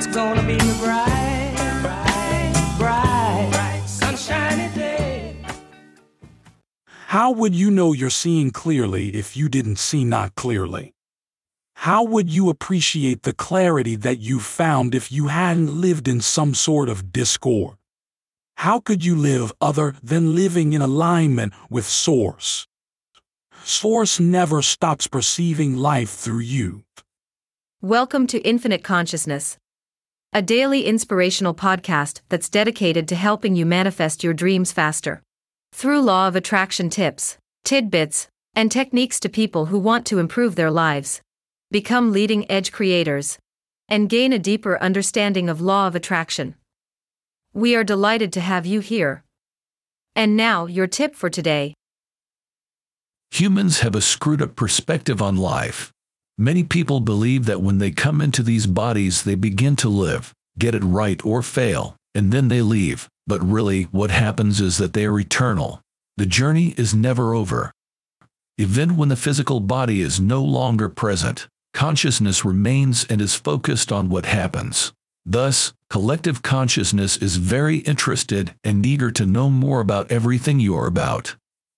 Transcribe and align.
It's 0.00 0.16
gonna 0.16 0.42
be 0.42 0.54
a 0.54 0.74
bright, 0.82 1.52
bright, 1.82 2.74
bright, 2.78 3.48
bright, 3.50 3.82
sunshiny 3.86 4.74
day. 4.74 5.36
How 7.08 7.30
would 7.30 7.54
you 7.54 7.70
know 7.70 7.92
you're 7.92 8.08
seeing 8.08 8.50
clearly 8.50 9.10
if 9.10 9.36
you 9.36 9.50
didn't 9.50 9.76
see 9.76 10.06
not 10.06 10.34
clearly? 10.36 10.94
How 11.74 12.02
would 12.02 12.30
you 12.30 12.48
appreciate 12.48 13.24
the 13.24 13.34
clarity 13.34 13.94
that 13.94 14.20
you 14.20 14.40
found 14.40 14.94
if 14.94 15.12
you 15.12 15.26
hadn't 15.26 15.78
lived 15.78 16.08
in 16.08 16.22
some 16.22 16.54
sort 16.54 16.88
of 16.88 17.12
discord? 17.12 17.76
How 18.56 18.80
could 18.80 19.04
you 19.04 19.14
live 19.14 19.52
other 19.60 19.96
than 20.02 20.34
living 20.34 20.72
in 20.72 20.80
alignment 20.80 21.52
with 21.68 21.84
Source? 21.84 22.66
Source 23.64 24.18
never 24.18 24.62
stops 24.62 25.06
perceiving 25.06 25.76
life 25.76 26.08
through 26.08 26.38
you. 26.38 26.84
Welcome 27.82 28.26
to 28.28 28.38
Infinite 28.38 28.82
Consciousness 28.82 29.58
a 30.32 30.40
daily 30.40 30.86
inspirational 30.86 31.52
podcast 31.52 32.20
that's 32.28 32.48
dedicated 32.48 33.08
to 33.08 33.16
helping 33.16 33.56
you 33.56 33.66
manifest 33.66 34.22
your 34.22 34.32
dreams 34.32 34.70
faster. 34.70 35.22
Through 35.72 36.02
law 36.02 36.28
of 36.28 36.36
attraction 36.36 36.88
tips, 36.88 37.36
tidbits, 37.64 38.28
and 38.54 38.70
techniques 38.70 39.18
to 39.20 39.28
people 39.28 39.66
who 39.66 39.78
want 39.78 40.06
to 40.06 40.20
improve 40.20 40.54
their 40.54 40.70
lives, 40.70 41.20
become 41.72 42.12
leading 42.12 42.48
edge 42.48 42.70
creators, 42.70 43.38
and 43.88 44.08
gain 44.08 44.32
a 44.32 44.38
deeper 44.38 44.80
understanding 44.80 45.48
of 45.48 45.60
law 45.60 45.88
of 45.88 45.96
attraction. 45.96 46.54
We 47.52 47.74
are 47.74 47.82
delighted 47.82 48.32
to 48.34 48.40
have 48.40 48.64
you 48.66 48.78
here. 48.78 49.24
And 50.14 50.36
now, 50.36 50.66
your 50.66 50.86
tip 50.86 51.16
for 51.16 51.28
today. 51.28 51.74
Humans 53.32 53.80
have 53.80 53.96
a 53.96 54.00
screwed 54.00 54.42
up 54.42 54.54
perspective 54.54 55.20
on 55.20 55.36
life. 55.36 55.92
Many 56.40 56.64
people 56.64 57.00
believe 57.00 57.44
that 57.44 57.60
when 57.60 57.76
they 57.76 57.90
come 57.90 58.22
into 58.22 58.42
these 58.42 58.66
bodies, 58.66 59.24
they 59.24 59.34
begin 59.34 59.76
to 59.76 59.90
live, 59.90 60.32
get 60.58 60.74
it 60.74 60.82
right 60.82 61.22
or 61.22 61.42
fail, 61.42 61.96
and 62.14 62.32
then 62.32 62.48
they 62.48 62.62
leave. 62.62 63.10
But 63.26 63.44
really, 63.44 63.82
what 63.92 64.10
happens 64.10 64.58
is 64.58 64.78
that 64.78 64.94
they 64.94 65.04
are 65.04 65.20
eternal. 65.20 65.82
The 66.16 66.24
journey 66.24 66.74
is 66.78 66.94
never 66.94 67.34
over. 67.34 67.72
Even 68.56 68.96
when 68.96 69.10
the 69.10 69.16
physical 69.16 69.60
body 69.60 70.00
is 70.00 70.18
no 70.18 70.42
longer 70.42 70.88
present, 70.88 71.46
consciousness 71.74 72.42
remains 72.42 73.04
and 73.10 73.20
is 73.20 73.34
focused 73.34 73.92
on 73.92 74.08
what 74.08 74.24
happens. 74.24 74.94
Thus, 75.26 75.74
collective 75.90 76.40
consciousness 76.40 77.18
is 77.18 77.36
very 77.36 77.80
interested 77.80 78.54
and 78.64 78.86
eager 78.86 79.10
to 79.10 79.26
know 79.26 79.50
more 79.50 79.80
about 79.80 80.10
everything 80.10 80.58
you're 80.58 80.86
about. 80.86 81.36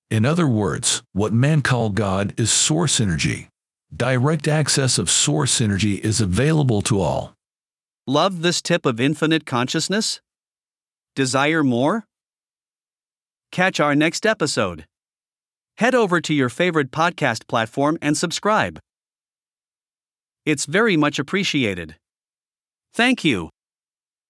In 0.09 0.25
other 0.25 0.47
words, 0.47 1.03
what 1.13 1.33
man 1.33 1.63
call 1.63 1.91
God 1.91 2.33
is 2.39 2.53
source 2.53 3.01
energy. 3.01 3.49
Direct 3.95 4.49
access 4.49 4.97
of 4.97 5.11
source 5.11 5.61
energy 5.61 5.97
is 5.97 6.23
available 6.23 6.81
to 6.83 7.01
all. 7.03 7.35
Love 8.07 8.41
this 8.41 8.63
tip 8.63 8.87
of 8.87 8.99
infinite 8.99 9.45
consciousness? 9.45 10.23
Desire 11.15 11.63
more? 11.63 12.07
Catch 13.51 13.81
our 13.81 13.95
next 13.95 14.25
episode. 14.25 14.87
Head 15.77 15.95
over 15.95 16.23
to 16.23 16.33
your 16.33 16.49
favorite 16.49 16.91
podcast 16.91 17.47
platform 17.47 17.99
and 18.01 18.17
subscribe. 18.17 18.79
It's 20.47 20.65
very 20.65 20.97
much 20.97 21.19
appreciated. 21.19 21.97
Thank 22.95 23.25
you. 23.25 23.51